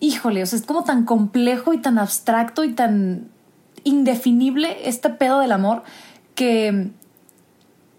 [0.00, 3.28] híjole, o sea, es como tan complejo y tan abstracto y tan
[3.84, 5.82] indefinible este pedo del amor
[6.34, 6.90] que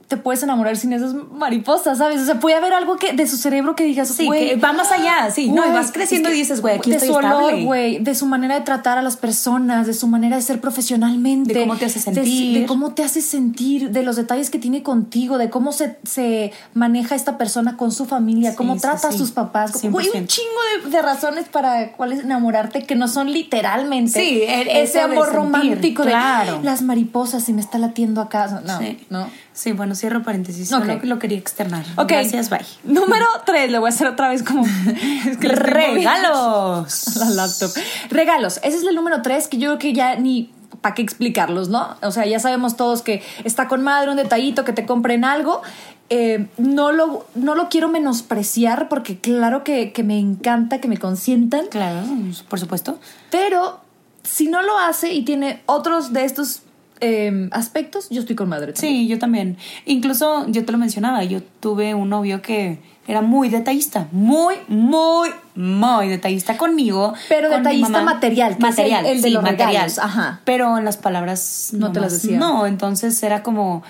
[0.07, 2.21] te puedes enamorar sin esas mariposas, ¿sabes?
[2.21, 4.91] O sea, puede haber algo que de su cerebro que digas, sí, que va más
[4.91, 8.13] allá, sí, no, vas creciendo y dices, güey, aquí de estoy su olor, güey, de
[8.13, 11.75] su manera de tratar a las personas, de su manera de ser profesionalmente, de cómo
[11.77, 15.49] te hace sentir, de, cómo te hace sentir, de los detalles que tiene contigo, de
[15.49, 20.09] cómo se, se maneja esta persona con su familia, cómo trata a sus papás, güey,
[20.13, 25.33] un chingo de, razones para cuáles enamorarte que no son literalmente sí, e-, ese amor
[25.33, 26.57] romántico claro.
[26.57, 29.44] de las mariposas y me está latiendo acá, no, no.
[29.55, 30.69] Sí, bueno, cierro paréntesis.
[30.69, 31.85] No Solo que lo quería externar.
[32.07, 32.59] Gracias, bye.
[32.83, 34.65] Número tres, le voy a hacer otra vez como.
[35.39, 37.15] Regalos.
[37.15, 37.71] La laptop.
[38.09, 38.57] Regalos.
[38.63, 41.95] Ese es el número tres que yo creo que ya ni para qué explicarlos, ¿no?
[42.01, 45.61] O sea, ya sabemos todos que está con madre un detallito, que te compren algo.
[46.09, 50.97] Eh, no, lo, no lo quiero menospreciar porque claro que, que me encanta que me
[50.97, 51.67] consientan.
[51.67, 52.05] Claro,
[52.49, 52.99] por supuesto.
[53.31, 53.79] Pero
[54.23, 56.61] si no lo hace y tiene otros de estos
[57.01, 58.73] Em, aspectos, yo estoy con madre.
[58.75, 59.57] Sí, yo también.
[59.85, 65.29] Incluso yo te lo mencionaba, yo tuve un novio que era muy detallista, muy, muy,
[65.55, 67.13] muy detallista conmigo.
[67.29, 69.91] Pero detallista material, material, el, de los material.
[70.01, 70.41] Ajá.
[70.43, 72.37] Pero en las palabras no, te las decía.
[72.37, 73.83] No, entonces era como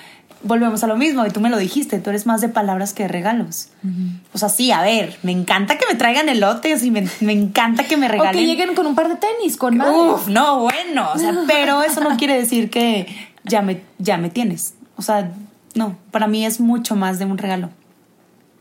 [0.44, 3.04] volvemos a lo mismo, y tú me lo dijiste, tú eres más de palabras que
[3.04, 3.70] de regalos.
[4.34, 7.86] O sea, sí, a ver, me encanta que me traigan elotes y me, me encanta
[7.86, 8.36] que me regalen.
[8.36, 9.90] O que lleguen con un par de tenis, con más.
[9.90, 13.08] Uf, no, bueno, o sea, pero eso no quiere decir que
[13.44, 14.76] ya me, ya me tienes.
[14.98, 15.32] O sea,
[15.74, 17.70] no, para mí es mucho más de un regalo.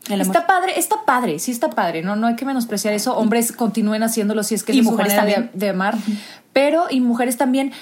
[0.09, 3.17] Está padre, está padre, sí está padre, no, no hay que menospreciar eso.
[3.17, 5.51] Hombres continúen haciéndolo si es que es mujeres también.
[5.55, 5.97] De, de, amar,
[6.53, 7.73] pero y mujeres también,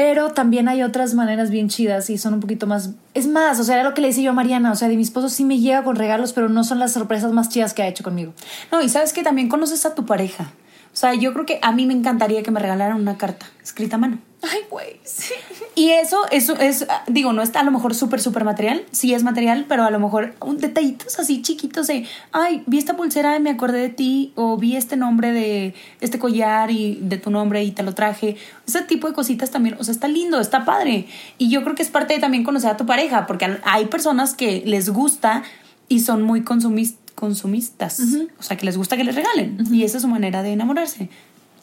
[0.00, 2.92] pero también hay otras maneras bien chidas y son un poquito más.
[3.12, 4.72] Es más, o sea, era lo que le decía yo a Mariana.
[4.72, 7.32] O sea, de mi esposo sí me llega con regalos, pero no son las sorpresas
[7.32, 8.32] más chidas que ha hecho conmigo.
[8.72, 10.52] No, y sabes que también conoces a tu pareja.
[10.92, 13.96] O sea, yo creo que a mí me encantaría que me regalaran una carta escrita
[13.96, 14.18] a mano.
[14.42, 15.34] Ay, güey, sí.
[15.74, 19.22] Y eso, eso es, digo, no está a lo mejor súper, súper material, sí es
[19.22, 23.40] material, pero a lo mejor un detallitos así chiquitos de, ay, vi esta pulsera y
[23.40, 27.62] me acordé de ti, o vi este nombre de este collar y de tu nombre
[27.62, 28.36] y te lo traje.
[28.66, 31.06] Ese tipo de cositas también, o sea, está lindo, está padre.
[31.36, 34.34] Y yo creo que es parte de también conocer a tu pareja, porque hay personas
[34.34, 35.42] que les gusta
[35.86, 38.00] y son muy consumis- consumistas,
[38.38, 39.58] o sea, que les gusta que les regalen.
[39.70, 41.08] Y esa es su manera de enamorarse.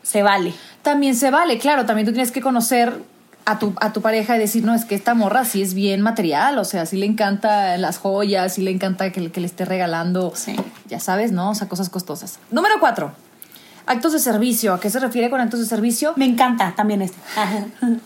[0.03, 0.53] Se vale.
[0.83, 2.93] También se vale, claro, también tú tienes que conocer
[3.45, 6.01] a tu, a tu pareja y decir, no, es que esta morra sí es bien
[6.01, 9.65] material, o sea, sí le encanta las joyas, sí le encanta que, que le esté
[9.65, 10.55] regalando, Sí.
[10.87, 11.49] ya sabes, ¿no?
[11.49, 12.39] O sea, cosas costosas.
[12.51, 13.11] Número cuatro,
[13.85, 14.73] actos de servicio.
[14.73, 16.13] ¿A qué se refiere con actos de servicio?
[16.17, 17.17] Me encanta también este.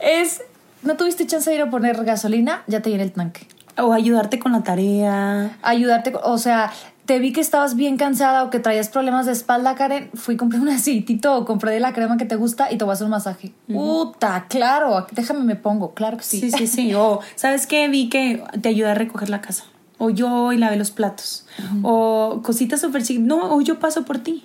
[0.00, 0.42] Es,
[0.82, 3.46] no tuviste chance de ir a poner gasolina, ya te llené el tanque.
[3.78, 5.56] O ayudarte con la tarea.
[5.62, 6.70] ayudarte, o sea,
[7.06, 10.60] te vi que estabas bien cansada o que traías problemas de espalda, Karen, fui compré
[10.60, 13.06] un aceitito o compré de la crema que te gusta y te voy a hacer
[13.06, 13.52] un masaje.
[13.66, 16.40] Puta, claro, déjame me pongo, claro que sí.
[16.40, 16.94] Sí, sí, sí.
[16.94, 17.88] O, ¿sabes qué?
[17.88, 19.64] Vi que te ayudé a recoger la casa.
[19.98, 21.46] O yo hoy lavé los platos.
[21.82, 23.26] O cositas súper chiquitas.
[23.26, 24.44] No, o yo paso por ti.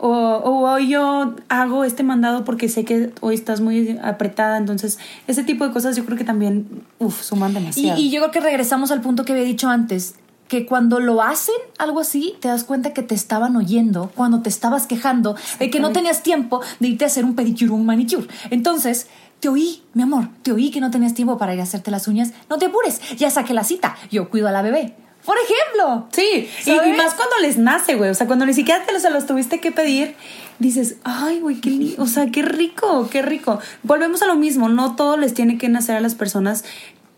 [0.00, 4.56] O, o hoy yo hago este mandado porque sé que hoy estás muy apretada.
[4.56, 8.00] Entonces, ese tipo de cosas yo creo que también, uff, suman Y, demasiado.
[8.00, 10.14] y yo creo que regresamos al punto que había dicho antes,
[10.48, 14.48] que cuando lo hacen algo así, te das cuenta que te estaban oyendo cuando te
[14.48, 17.86] estabas quejando de que no tenías tiempo de irte a hacer un pedicure o un
[17.86, 18.26] manicure.
[18.50, 19.06] Entonces,
[19.38, 22.08] te oí, mi amor, te oí que no tenías tiempo para ir a hacerte las
[22.08, 22.32] uñas.
[22.48, 23.96] No te apures, ya saqué la cita.
[24.10, 24.96] Yo cuido a la bebé.
[25.24, 26.06] Por ejemplo.
[26.12, 28.10] Sí, y, más cuando les nace, güey.
[28.10, 30.14] O sea, cuando ni siquiera te los, los tuviste que pedir,
[30.58, 33.58] dices, ay, güey, qué, li- o sea, qué rico, qué rico.
[33.82, 36.64] Volvemos a lo mismo, no todo les tiene que nacer a las personas,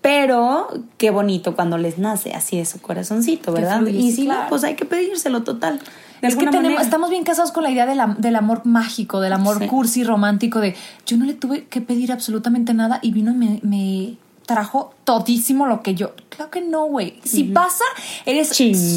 [0.00, 3.86] pero qué bonito cuando les nace así de su corazoncito, ¿verdad?
[3.86, 4.46] y sí, claro.
[4.48, 5.80] pues hay que pedírselo total.
[6.22, 9.32] Es que tenemos, estamos bien casados con la idea de la- del amor mágico, del
[9.32, 9.66] amor Sí.
[9.66, 10.74] cursi, romántico, de
[11.06, 15.66] yo no le tuve que pedir absolutamente nada y vino y me, me trajo todísimo
[15.66, 16.12] lo que yo.
[16.28, 17.14] Claro que no, güey.
[17.24, 17.84] Si pasa,
[18.26, 18.48] eres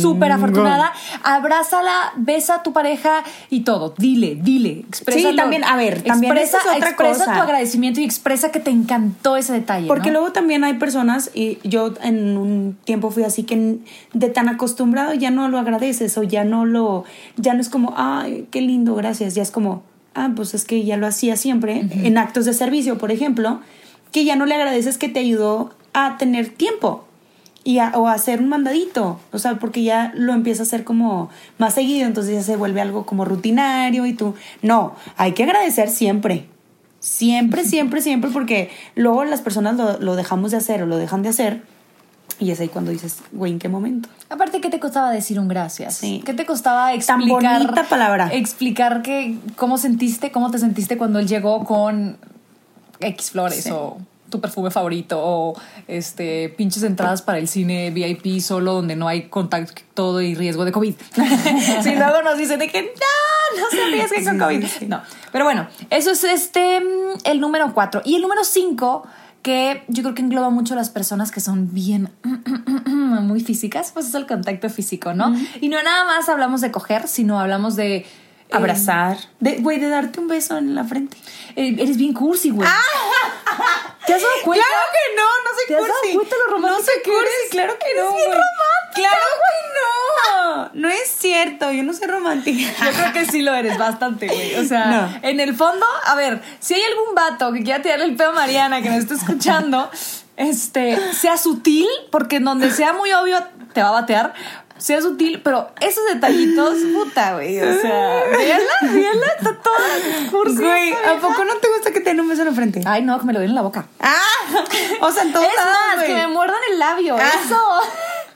[0.01, 0.93] súper afortunada.
[1.23, 3.93] Abrázala, besa a tu pareja y todo.
[3.97, 4.85] Dile, dile.
[4.87, 7.33] Expresa Sí, también, a ver, también expresa, esa es otra expresa cosa.
[7.33, 9.87] tu agradecimiento y expresa que te encantó ese detalle.
[9.87, 10.19] Porque ¿no?
[10.19, 13.79] luego también hay personas, y yo en un tiempo fui así que
[14.13, 17.03] de tan acostumbrado ya no lo agradeces o ya no lo,
[17.37, 19.35] ya no es como, ay, qué lindo, gracias.
[19.35, 22.97] Ya es como, ah, pues es que ya lo hacía siempre, en actos de servicio,
[22.97, 23.59] por ejemplo,
[24.15, 27.03] que ya no le agradeces que te ayudó a tener tiempo
[27.65, 30.85] y a, o a hacer un mandadito, o sea, porque ya lo empieza a hacer
[30.85, 35.43] como más seguido, entonces ya se vuelve algo como rutinario y tú, no, hay que
[35.43, 36.45] agradecer siempre.
[37.01, 41.21] Siempre, siempre, siempre, porque luego las personas lo, lo dejamos de hacer o lo dejan
[41.21, 41.63] de hacer.
[42.39, 44.07] Y es ahí cuando dices, güey, ¿en qué momento?
[44.29, 45.95] Aparte, ¿qué te costaba decir un gracias?
[45.95, 46.21] Sí.
[46.25, 47.63] ¿Qué te costaba Tan explicar?
[47.63, 48.29] bonita palabra.
[48.31, 52.17] Explicar que, cómo sentiste, cómo te sentiste cuando él llegó con
[52.99, 53.69] X flores Sí.
[53.71, 53.97] o
[54.29, 55.55] tu perfume favorito o
[55.87, 60.71] este pinches entradas para el cine VIP solo donde no hay contacto y riesgo de
[60.71, 60.95] COVID.
[61.83, 64.65] si luego nos dicen de que no, no se arriesguen con COVID.
[64.87, 65.01] No.
[65.31, 68.01] Pero bueno, eso es este mm, el número cuatro.
[68.03, 69.07] Y el número cinco,
[69.41, 72.11] que yo creo que engloba mucho a las personas que son bien
[72.85, 75.35] muy físicas, pues es el contacto físico, ¿no?
[75.61, 78.05] Y no nada más hablamos de coger, sino hablamos de
[78.49, 79.17] eh, Abrazar.
[79.39, 81.17] De, güey, de darte un beso en la frente.
[81.55, 82.67] eh, eres bien cursi, güey.
[84.05, 84.63] ¿Te has dado cuenta?
[84.65, 84.69] Ah.
[84.69, 86.15] Claro que no, no soy ¿Te has dado cursi.
[86.15, 87.51] cuenta lo romántica No soy que cursi, eres?
[87.51, 88.15] claro que no.
[88.15, 88.31] bien
[88.93, 90.69] Claro que no.
[90.73, 92.71] No es cierto, yo no soy romántica.
[92.85, 94.55] Yo creo que sí lo eres bastante, güey.
[94.55, 95.19] O sea, No.
[95.21, 98.33] en el fondo, a ver, si hay algún vato que quiera tirarle el pedo a
[98.33, 99.89] Mariana que nos esté escuchando,
[100.37, 103.37] este, sea sutil, porque en donde sea muy obvio
[103.73, 104.33] te va a batear.
[104.77, 107.59] Sea sutil, pero esos detallitos, puta, güey.
[107.61, 110.57] O sea, véanla, véanla, está toda cursi.
[110.57, 112.81] Güey, ¿a poco no te gusta que te den un beso en la frente?
[112.85, 113.85] Ay, no, que me lo den en la boca.
[114.01, 114.19] Ah,
[115.01, 117.15] o sea, en todos Es lados, más, que me muerdan el labio.
[117.17, 117.21] Ah.
[117.45, 117.55] Eso.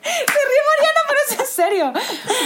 [0.01, 1.93] Se ríe Mariana, pero es en serio.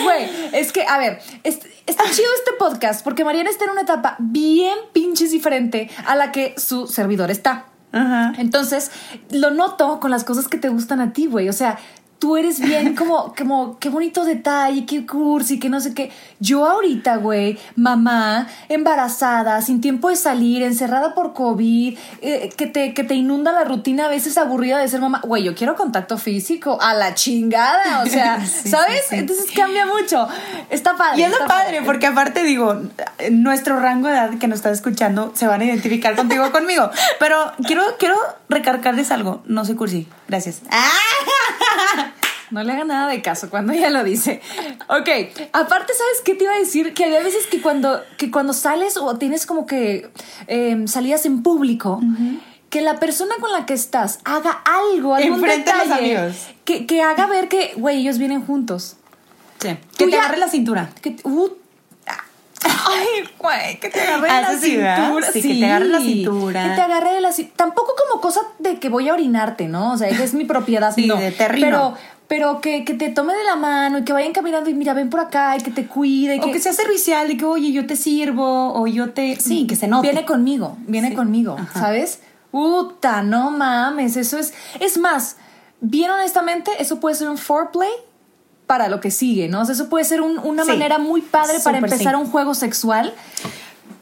[0.04, 3.82] Güey, es que, a ver, es- está chido este podcast porque Mariana está en una
[3.82, 7.66] etapa bien pinches diferente a la que su servidor está.
[7.92, 8.34] Ajá.
[8.40, 8.90] Entonces,
[9.30, 11.48] lo noto con las cosas que te gustan a ti, güey.
[11.48, 11.78] O sea,
[12.24, 16.10] tú eres bien como, como, qué bonito detalle, qué cursi, que no sé qué.
[16.40, 22.94] Yo ahorita, güey, mamá, embarazada, sin tiempo de salir, encerrada por COVID, eh, que, te,
[22.94, 25.20] que te inunda la rutina a veces aburrida de ser mamá.
[25.22, 28.02] Güey, yo quiero contacto físico, a la chingada.
[28.04, 29.02] O sea, Sí, ¿sabes?
[29.02, 29.16] sí, sí.
[29.18, 30.26] Entonces cambia mucho.
[30.70, 31.20] Está padre.
[31.20, 32.84] Y es lo padre, porque aparte digo,
[33.32, 36.90] nuestro rango de edad que nos está escuchando se van a identificar contigo o conmigo.
[37.20, 38.16] Pero quiero, quiero
[38.48, 39.44] recargarles algo.
[39.46, 40.08] No soy cursi.
[40.30, 40.62] Gracias.
[42.54, 44.40] No le haga nada de caso cuando ella lo dice.
[44.88, 45.10] Ok,
[45.52, 46.94] aparte, ¿sabes qué te iba a decir?
[46.94, 50.10] Que hay veces que cuando, que cuando sales o tienes como que
[50.48, 52.00] eh, salidas en público,
[52.70, 56.38] que la persona con la que estás haga algo, algún Enfrente de los detalle, amigos.
[56.64, 58.98] Que, que haga ver que, güey, ellos vienen juntos.
[59.60, 59.70] Sí.
[59.98, 60.90] Que te ya- agarre la cintura.
[61.02, 61.50] Que, uh,
[62.66, 65.24] ay, güey, que te agarre Ah, la cintura.
[65.32, 66.64] Sí, que te agarre la cintura.
[66.70, 67.58] Que te agarre la cintura.
[67.58, 69.94] Tampoco como cosa de que voy a orinarte, ¿no?
[69.94, 70.94] O sea, que es mi propiedad.
[70.94, 71.18] Sí, no.
[71.18, 71.66] de terrino.
[71.68, 71.98] Pero,
[72.36, 75.08] pero que, que te tome de la mano y que vayan caminando y mira, ven
[75.12, 76.38] por acá y que te cuide.
[76.38, 79.36] y O que sea servicial, de que, oye, yo te sirvo, o yo te...
[79.40, 80.08] Sí, que se note.
[80.10, 81.16] Viene conmigo, viene Sí.
[81.16, 81.80] conmigo, Ajá.
[81.80, 82.22] ¿sabes?
[82.50, 84.52] Puta, no mames, eso es...
[84.80, 85.36] Es más,
[85.80, 87.92] bien honestamente, eso puede ser un foreplay
[88.66, 89.62] para lo que sigue, ¿no?
[89.62, 90.72] O sea, eso puede ser un- una Sí.
[90.72, 92.20] manera muy padre para empezar sí.
[92.20, 93.14] un juego sexual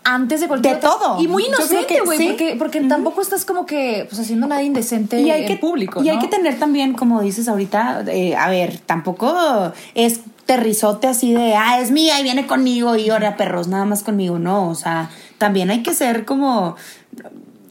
[0.03, 1.21] antes de cualquier De otra- todo.
[1.21, 2.27] Y muy inocente, güey, sí.
[2.29, 6.03] porque, porque tampoco estás como que pues, haciendo nada indecente y hay en que, público,
[6.03, 11.33] Y hay que tener también, como dices ahorita, eh, a ver, tampoco es terrizote así
[11.33, 14.39] de, ah, es mía y viene conmigo y ahora perros, nada más conmigo.
[14.39, 16.75] No, o sea, también hay que ser como...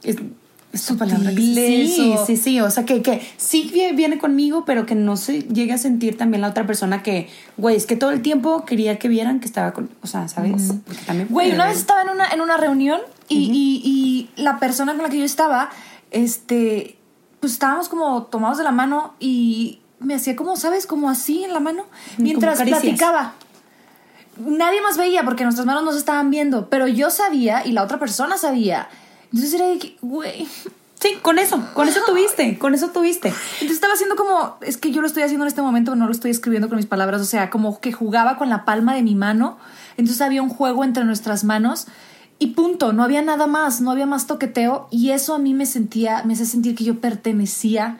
[0.02, 0.16] Es,
[0.72, 4.94] Sutiles sí, o- sí, sí, o sea, que, que sí vie- viene conmigo, pero que
[4.94, 8.22] no se llegue a sentir también la otra persona que, güey, es que todo el
[8.22, 10.72] tiempo quería que vieran que estaba con, o sea, ¿sabes?
[10.86, 13.82] Porque también Güey, una vez estaba en una, en una reunión y, y-
[14.36, 15.70] y la persona con la que yo estaba,
[16.12, 16.96] este,
[17.40, 20.86] pues estábamos como tomados de la mano y me hacía como, ¿sabes?
[20.86, 21.84] Como así en la mano,
[22.18, 23.34] mientras platicaba.
[24.38, 27.82] Nadie más veía porque nuestras manos no se estaban viendo, pero yo sabía y la
[27.82, 28.88] otra persona sabía.
[29.32, 30.46] Entonces era de que, güey.
[31.00, 33.28] Sí, con eso, con eso tuviste, con eso tuviste.
[33.28, 36.12] Entonces estaba haciendo como, es que yo lo estoy haciendo en este momento, no lo
[36.12, 39.14] estoy escribiendo con mis palabras, o sea, como que jugaba con la palma de mi
[39.14, 39.56] mano.
[39.96, 41.86] Entonces había un juego entre nuestras manos
[42.38, 45.64] y punto, no había nada más, no había más toqueteo y eso a mí me
[45.66, 47.98] sentía, me hace sentir que yo pertenecía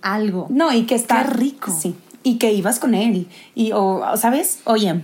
[0.00, 0.46] a algo.
[0.50, 1.76] No, y que está Qué rico.
[1.78, 1.94] Sí.
[2.22, 3.28] Y que ibas con él.
[3.54, 4.60] Y, o, ¿sabes?
[4.64, 5.02] Oye,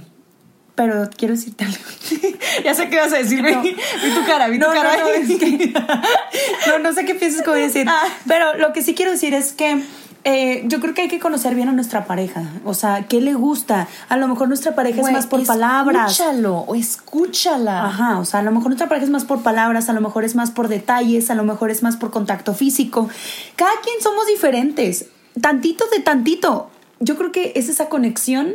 [0.76, 1.78] pero quiero decirte algo.
[2.64, 3.62] ya sé qué vas a decir, No.
[3.62, 4.96] vi, vi tu cara, vi No, tu cara.
[4.98, 5.72] no, es que-
[6.68, 7.86] no, no sé qué piensas que voy a decir.
[7.88, 8.04] Ah.
[8.28, 9.82] Pero lo que sí quiero decir es que
[10.24, 12.42] eh, yo creo que hay que conocer bien a nuestra pareja.
[12.64, 13.86] O sea, ¿qué le gusta?
[14.08, 16.10] A lo mejor nuestra pareja es más por palabras.
[16.12, 17.84] Escúchalo o escúchala.
[17.86, 20.24] Ajá, o sea, a lo mejor nuestra pareja es más por palabras, a lo mejor
[20.24, 23.08] es más por detalles, a lo mejor es más por contacto físico.
[23.54, 25.06] Cada quien somos diferentes,
[25.40, 26.70] tantito de tantito.
[26.98, 28.54] Yo creo que es esa conexión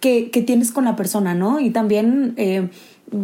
[0.00, 1.60] que, que tienes con la persona, ¿no?
[1.60, 2.68] Y también, eh,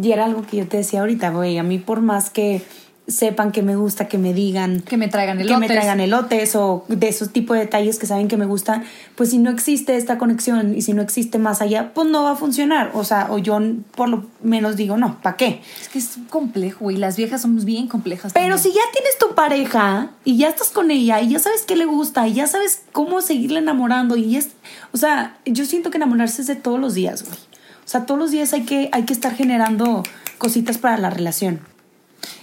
[0.01, 2.61] y era algo que yo te decía ahorita, güey, a mí por más que
[3.07, 5.59] sepan que me gusta, que me digan, Que me traigan que elotes.
[5.59, 8.83] me traigan elotes o de esos tipos de detalles que saben que me gustan,
[9.15, 12.31] pues si no existe esta conexión y si no existe más allá, pues no va
[12.31, 12.91] a funcionar.
[12.93, 13.59] O sea, o yo
[13.95, 15.61] por lo menos digo, no, ¿para qué?
[15.81, 18.33] Es que es complejo y las viejas somos bien complejas.
[18.33, 18.73] Pero también.
[18.73, 21.85] si ya tienes tu pareja y ya estás con ella y ya sabes qué le
[21.85, 24.49] gusta y ya sabes cómo seguirle enamorando y es,
[24.91, 27.37] o sea, yo siento que enamorarse es de todos los días, güey.
[27.37, 30.03] O sea, todos los días hay que, hay que estar generando
[30.37, 31.61] cositas para la relación.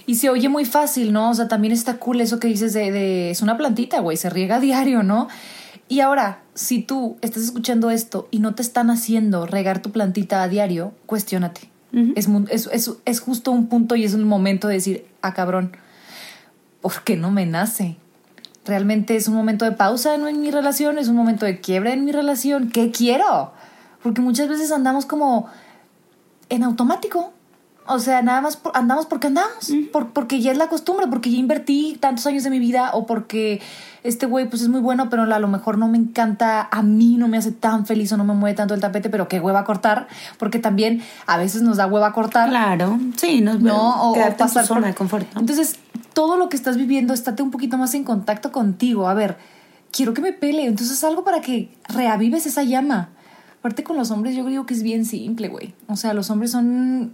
[0.07, 1.29] Y se oye muy fácil, ¿no?
[1.31, 4.29] O sea, también está cool eso que dices de, de- es una plantita, güey, se
[4.29, 5.27] riega a diario, ¿no?
[5.87, 10.41] Y ahora, si tú estás escuchando esto y no te están haciendo regar tu plantita
[10.41, 11.69] a diario, cuestiónate.
[12.15, 15.33] es, mu- es, es- es justo un punto y es un momento de decir, ah,
[15.33, 15.77] cabrón,
[16.81, 17.97] ¿por qué no me nace?
[18.65, 21.93] Realmente es un momento de pausa en, en mi relación, es un momento de quiebre
[21.93, 22.69] en mi relación.
[22.69, 23.53] ¿Qué quiero?
[24.01, 25.47] Porque muchas veces andamos como
[26.49, 27.31] en automático.
[27.87, 31.29] O sea, nada más por- andamos porque andamos, por- porque ya es la costumbre, porque
[31.29, 33.61] ya invertí tantos años de mi vida o porque
[34.03, 37.15] este güey pues es muy bueno, pero a lo mejor no me encanta, a mí
[37.17, 39.63] no me hace tan feliz o no me mueve tanto el tapete, pero qué hueva
[39.65, 40.07] cortar,
[40.39, 42.49] porque también a veces nos da hueva cortar.
[42.49, 45.33] Claro, sí, no, No, o, pasar zona por- de confort.
[45.35, 45.41] ¿no?
[45.41, 45.75] Entonces,
[46.13, 49.07] todo lo que estás viviendo, estate un poquito más en contacto contigo.
[49.07, 49.37] A ver,
[49.91, 50.65] quiero que me pele.
[50.65, 53.09] Entonces, algo para que reavives esa llama.
[53.59, 55.73] Aparte con los hombres, yo creo que es bien simple, güey.
[55.87, 57.13] O sea, los hombres son...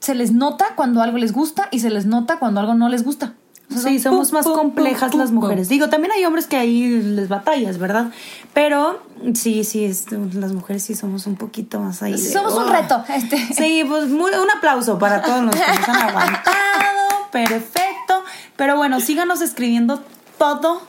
[0.00, 3.04] Se les nota cuando algo les gusta y se les nota cuando algo no les
[3.04, 3.34] gusta.
[3.68, 5.68] O sea, Sí, somos pum, más pum, complejas pum, las mujeres.
[5.68, 8.10] Digo, también hay hombres que ahí les batallas, ¿verdad?
[8.54, 9.02] Pero
[9.34, 12.12] sí, sí, es- las mujeres sí somos un poquito más ahí.
[12.12, 13.02] de, Somos un reto.
[13.08, 13.36] Este.
[13.54, 16.56] Sí, pues muy- un aplauso para todos los que nos han aguantado.
[17.32, 18.22] Perfecto.
[18.56, 20.02] Pero bueno, síganos escribiendo
[20.38, 20.80] todo.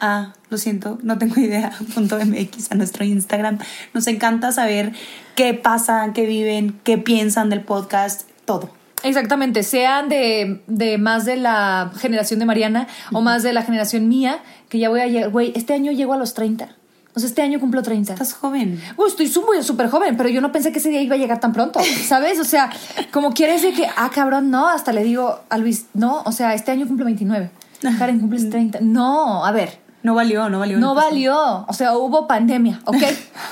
[0.00, 1.72] Ah, lo siento, no tengo idea.
[1.94, 3.58] Punto MX a nuestro Instagram.
[3.92, 4.92] Nos encanta saber
[5.34, 8.70] qué pasa, qué viven, qué piensan del podcast, todo.
[9.02, 14.08] Exactamente, sean de, de más de la generación de Mariana o más de la generación
[14.08, 16.76] mía, que ya voy a llegar, güey, este año llego a los 30.
[17.14, 18.12] O sea, este año cumplo 30.
[18.12, 18.80] Estás joven.
[18.96, 21.52] Uy, estoy súper joven, pero yo no pensé que ese día iba a llegar tan
[21.52, 22.38] pronto, ¿sabes?
[22.38, 22.70] O sea,
[23.12, 26.54] como quieres de que, ah, cabrón, no, hasta le digo a Luis, no, o sea,
[26.54, 27.50] este año cumplo 29.
[27.98, 28.80] Karen, cumples 30.
[28.82, 30.78] No, a ver, No valió, no valió.
[30.78, 31.64] No valió.
[31.66, 33.02] O sea, hubo pandemia, ¿ok?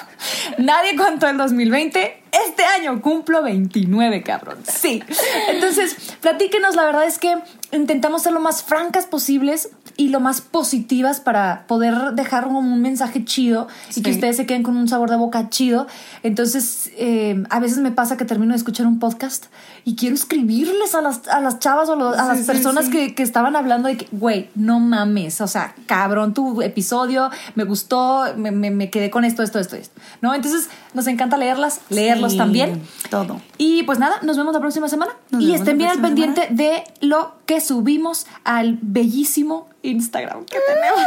[0.58, 2.22] Nadie contó el 2020.
[2.46, 4.58] Este año cumplo 29, cabrón.
[4.64, 5.02] Sí.
[5.48, 6.76] Entonces, platíquenos.
[6.76, 7.34] La verdad es que
[7.72, 13.24] intentamos ser lo más francas posibles y lo más positivas para poder dejar un mensaje
[13.24, 15.86] chido y que ustedes se queden con un sabor de boca chido.
[16.22, 19.46] Entonces, eh, a veces me pasa que termino de escuchar un podcast
[19.88, 23.56] y quiero escribirles a las, a las chavas o a las personas Que, que, estaban
[23.56, 28.90] hablando de que, güey, no mames, o sea, cabrón, tu episodio me gustó, me, me,
[28.90, 29.98] quedé con esto, esto, esto, esto.
[30.20, 30.34] ¿No?
[30.34, 32.82] Entonces, nos encanta leerlas, leerlos también.
[33.08, 33.40] Todo.
[33.56, 35.12] Y pues nada, nos vemos la próxima semana.
[35.38, 41.00] y estén bien al pendiente de lo que subimos al bellísimo Instagram que tenemos.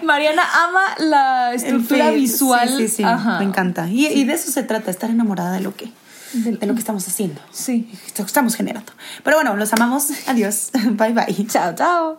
[0.02, 2.68] Mariana ama la estructura visual.
[2.68, 3.04] Sí, sí, sí.
[3.38, 3.88] me encanta.
[3.88, 5.92] Y, de eso se trata, estar enamorada de lo que
[6.34, 7.40] de, lo que estamos haciendo.
[7.50, 7.90] Sí.
[8.16, 8.92] Estamos generando.
[9.22, 10.08] Pero bueno, los amamos.
[10.26, 10.70] Adiós.
[10.90, 11.46] Bye bye.
[11.46, 12.18] Chao, chao.